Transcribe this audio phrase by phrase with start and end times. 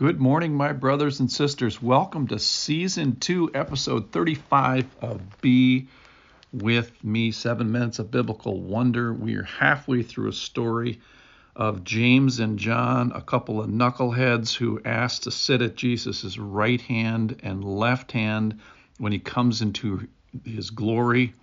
[0.00, 1.82] Good morning, my brothers and sisters.
[1.82, 5.88] Welcome to season two, episode 35 of Be
[6.54, 9.12] With Me Seven Minutes of Biblical Wonder.
[9.12, 11.00] We are halfway through a story
[11.54, 16.80] of James and John, a couple of knuckleheads who asked to sit at Jesus' right
[16.80, 18.58] hand and left hand
[18.96, 20.08] when he comes into
[20.46, 21.34] his glory.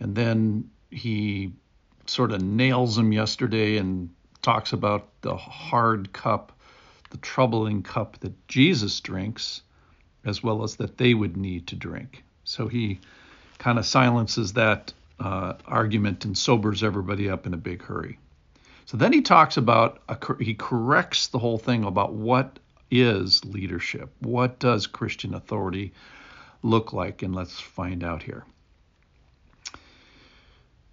[0.00, 1.54] And then he
[2.04, 4.10] sort of nails them yesterday and
[4.42, 6.52] talks about the hard cup
[7.10, 9.62] the troubling cup that Jesus drinks,
[10.24, 12.24] as well as that they would need to drink.
[12.44, 13.00] So he
[13.58, 18.18] kind of silences that uh, argument and sobers everybody up in a big hurry.
[18.86, 22.58] So then he talks about, a, he corrects the whole thing about what
[22.90, 24.10] is leadership?
[24.20, 25.92] What does Christian authority
[26.62, 27.22] look like?
[27.22, 28.44] And let's find out here.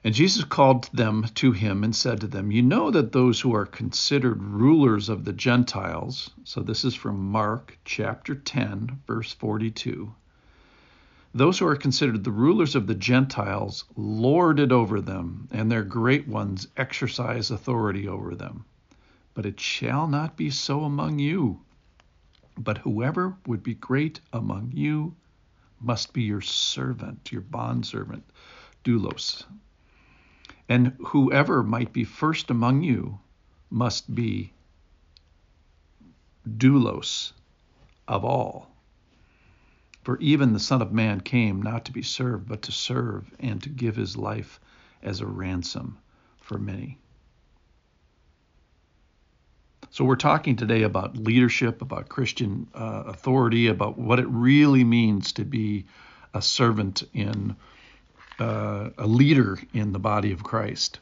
[0.06, 3.56] And Jesus called them to him and said to them, You know that those who
[3.56, 10.14] are considered rulers of the Gentiles, so this is from Mark chapter 10, verse 42.
[11.34, 15.84] Those who are considered the rulers of the Gentiles lord it over them, and their
[15.84, 18.64] great ones exercise authority over them.
[19.34, 21.62] But it shall not be so among you.
[22.60, 25.16] But whoever would be great among you
[25.82, 28.24] must be your servant, your bondservant,
[28.84, 29.46] doulos.
[30.68, 33.20] And whoever might be first among you
[33.70, 34.54] must be
[36.48, 37.34] doulos
[38.08, 38.72] of all.
[40.04, 43.62] For even the Son of Man came not to be served, but to serve and
[43.64, 44.60] to give his life
[45.02, 45.98] as a ransom
[46.42, 47.00] for many.
[49.90, 55.34] So, we're talking today about leadership, about Christian uh, authority, about what it really means
[55.34, 55.86] to be
[56.34, 57.56] a servant in
[58.40, 61.00] uh, a leader in the body of Christ.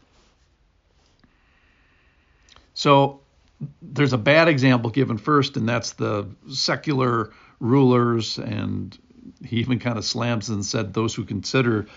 [2.73, 3.21] So
[3.81, 8.97] there's a bad example given first, and that's the secular rulers, and
[9.43, 11.87] he even kind of slams and said those who consider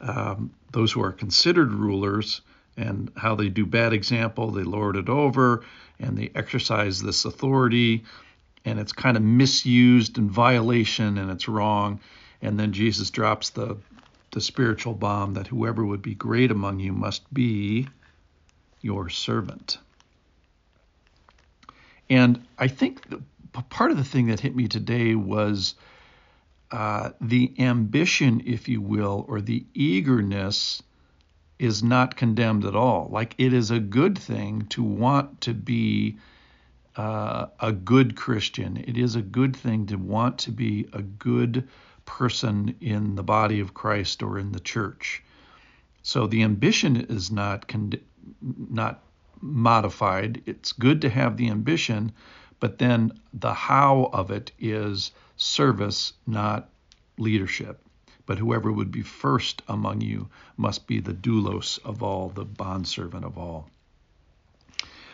[0.00, 2.40] um, those who are considered rulers
[2.76, 5.62] and how they do bad example, they lord it over,
[5.98, 8.04] and they exercise this authority,
[8.64, 12.00] and it's kind of misused and violation, and it's wrong.
[12.40, 13.76] And then Jesus drops the
[14.32, 17.88] the spiritual bomb that whoever would be great among you must be
[18.80, 19.78] your servant.
[22.08, 23.02] And I think
[23.68, 25.74] part of the thing that hit me today was
[26.70, 30.82] uh, the ambition, if you will, or the eagerness
[31.58, 33.08] is not condemned at all.
[33.12, 36.18] Like it is a good thing to want to be
[36.96, 38.76] uh, a good Christian.
[38.76, 41.68] It is a good thing to want to be a good
[42.04, 45.22] person in the body of Christ or in the church.
[46.02, 48.00] So the ambition is not con-
[48.40, 49.02] not
[49.40, 50.42] modified.
[50.46, 52.12] It's good to have the ambition,
[52.58, 56.68] but then the how of it is service, not
[57.18, 57.80] leadership.
[58.26, 63.24] But whoever would be first among you must be the doulos of all, the bondservant
[63.24, 63.68] of all.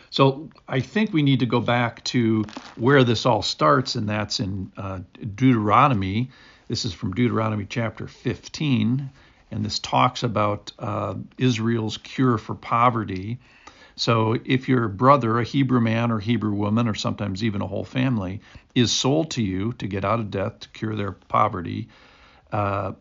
[0.09, 4.39] So I think we need to go back to where this all starts, and that's
[4.39, 4.99] in uh,
[5.35, 6.29] Deuteronomy
[6.67, 9.09] this is from Deuteronomy chapter 15,
[9.51, 13.39] and this talks about uh, Israel's cure for poverty.
[13.95, 17.85] So, if your brother, a Hebrew man or Hebrew woman, or sometimes even a whole
[17.85, 18.41] family,
[18.75, 21.87] is sold to you to get out of debt to cure their poverty,
[22.51, 22.93] uh,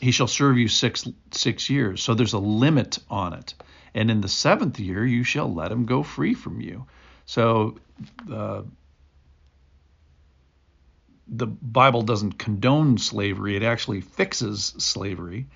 [0.00, 2.02] he shall serve you six six years.
[2.02, 3.54] So there's a limit on it,
[3.94, 6.86] and in the seventh year you shall let him go free from you.
[7.26, 7.78] So
[8.30, 8.62] uh,
[11.28, 15.46] the Bible doesn't condone slavery, it actually fixes slavery.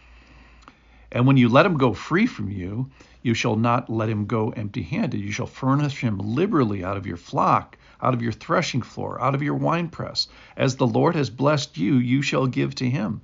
[1.10, 2.90] And when you let him go free from you,
[3.22, 5.20] you shall not let him go empty handed.
[5.20, 9.34] You shall furnish him liberally out of your flock, out of your threshing floor, out
[9.34, 10.28] of your winepress.
[10.56, 13.20] As the Lord has blessed you, you shall give to him.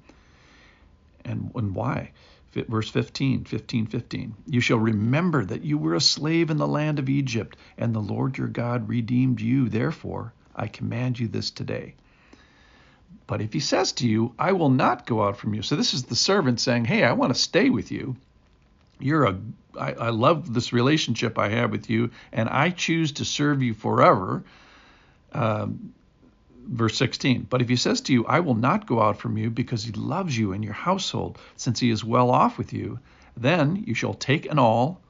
[1.25, 2.13] And, and why?
[2.53, 4.35] Verse 15, 15, 15.
[4.47, 8.01] You shall remember that you were a slave in the land of Egypt, and the
[8.01, 9.69] Lord your God redeemed you.
[9.69, 11.95] Therefore, I command you this today.
[13.29, 15.61] But if he says to you, I will not go out from you.
[15.61, 18.17] So this is the servant saying, Hey, I want to stay with you.
[18.99, 19.39] You're a
[19.79, 23.75] I, I love this relationship I have with you, and I choose to serve you
[23.75, 24.43] forever.
[25.33, 25.93] Um,
[26.67, 27.47] verse 16.
[27.49, 29.93] But if he says to you, I will not go out from you because he
[29.93, 32.99] loves you and your household, since he is well off with you,
[33.37, 35.01] then you shall take an awl,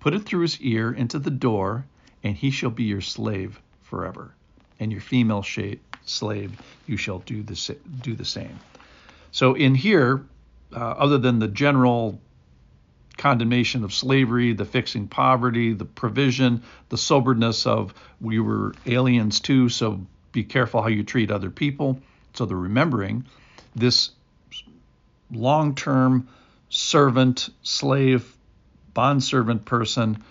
[0.00, 1.84] put it through his ear into the door,
[2.24, 4.34] and he shall be your slave forever,
[4.80, 6.52] and your female shape slave,
[6.86, 8.58] you shall do the, do the same.
[9.30, 10.24] So in here,
[10.74, 12.20] uh, other than the general
[13.16, 19.68] condemnation of slavery, the fixing poverty, the provision, the soberness of we were aliens too,
[19.68, 22.00] so be careful how you treat other people.
[22.34, 23.24] So the remembering
[23.74, 24.10] this
[25.30, 26.28] long term
[26.70, 28.36] servant, slave,
[28.94, 30.22] bondservant person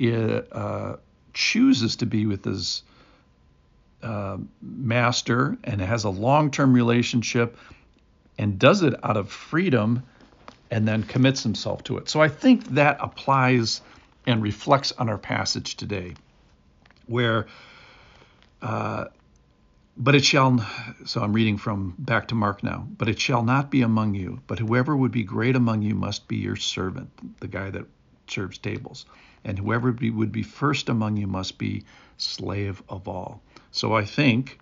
[0.00, 0.96] uh,
[1.32, 2.82] chooses to be with his
[4.02, 7.56] uh, master and has a long term relationship
[8.38, 10.02] and does it out of freedom
[10.70, 12.08] and then commits himself to it.
[12.08, 13.82] So I think that applies
[14.26, 16.14] and reflects on our passage today,
[17.06, 17.46] where,
[18.62, 19.06] uh,
[19.96, 20.66] but it shall,
[21.04, 24.40] so I'm reading from back to Mark now, but it shall not be among you,
[24.46, 27.10] but whoever would be great among you must be your servant,
[27.40, 27.84] the guy that
[28.26, 29.04] serves tables.
[29.44, 31.82] And whoever be, would be first among you must be
[32.16, 33.42] slave of all.
[33.72, 34.58] So I think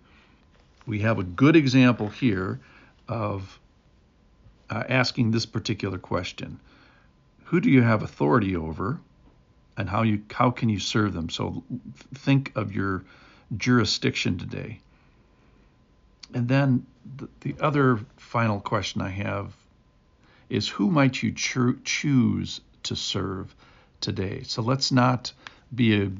[0.87, 2.59] we have a good example here
[3.07, 3.59] of
[4.69, 6.59] uh, asking this particular question
[7.45, 8.99] Who do you have authority over,
[9.77, 11.29] and how, you, how can you serve them?
[11.29, 11.63] So
[12.15, 13.03] think of your
[13.57, 14.79] jurisdiction today.
[16.33, 16.85] And then
[17.17, 19.53] the, the other final question I have
[20.49, 23.53] is Who might you cho- choose to serve
[23.99, 24.43] today?
[24.43, 25.33] So let's not
[25.75, 26.11] be a,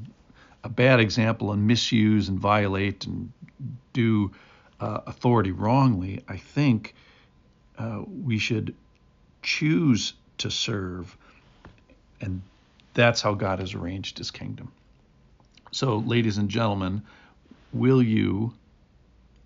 [0.64, 3.32] a bad example and misuse and violate and
[3.92, 4.30] do
[4.80, 6.22] uh, authority wrongly.
[6.28, 6.94] I think
[7.78, 8.74] uh, we should
[9.42, 11.16] choose to serve,
[12.20, 12.42] and
[12.94, 14.72] that's how God has arranged his kingdom.
[15.70, 17.02] So, ladies and gentlemen,
[17.72, 18.52] will you,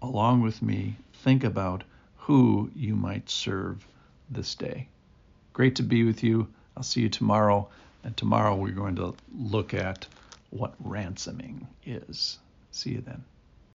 [0.03, 1.85] along with me, think about
[2.17, 3.87] who you might serve
[4.31, 4.89] this day?
[5.53, 6.49] Great to be with you.
[6.77, 7.69] I'll see you tomorrow.
[8.05, 10.07] And tomorrow we're going to look at
[10.50, 12.38] what ransoming is.
[12.70, 13.25] See you then.